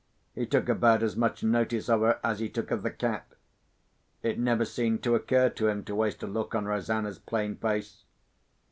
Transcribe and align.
He 0.33 0.47
took 0.47 0.67
about 0.67 1.03
as 1.03 1.15
much 1.15 1.43
notice 1.43 1.87
of 1.87 2.01
her 2.01 2.19
as 2.23 2.39
he 2.39 2.49
took 2.49 2.71
of 2.71 2.81
the 2.81 2.89
cat; 2.89 3.33
it 4.23 4.39
never 4.39 4.65
seemed 4.65 5.03
to 5.03 5.13
occur 5.13 5.49
to 5.49 5.67
him 5.67 5.83
to 5.83 5.93
waste 5.93 6.23
a 6.23 6.27
look 6.27 6.55
on 6.55 6.65
Rosanna's 6.65 7.19
plain 7.19 7.55
face. 7.55 8.03